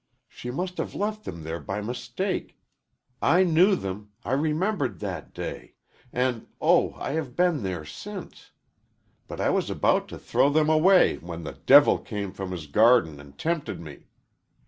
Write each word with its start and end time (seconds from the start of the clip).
She 0.27 0.49
must 0.49 0.79
have 0.79 0.95
left 0.95 1.25
them 1.25 1.43
there 1.43 1.59
by 1.59 1.79
mistake. 1.79 2.57
I 3.21 3.43
knew 3.43 3.75
them 3.75 4.13
I 4.25 4.31
remembered 4.33 4.97
that 4.97 5.31
day 5.31 5.75
and, 6.11 6.47
oh, 6.59 6.93
I 6.95 7.11
have 7.11 7.35
been 7.35 7.61
there 7.61 7.85
since. 7.85 8.49
But 9.27 9.39
I 9.39 9.51
was 9.51 9.69
about 9.69 10.07
to 10.07 10.17
throw 10.17 10.49
them 10.49 10.69
away 10.69 11.17
when 11.19 11.43
the 11.43 11.59
devil 11.67 11.99
came 11.99 12.31
from 12.33 12.49
his 12.49 12.65
garden 12.65 13.19
and 13.19 13.37
tempted 13.37 13.79
me. 13.79 14.07